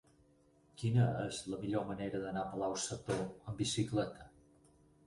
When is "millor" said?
1.65-1.85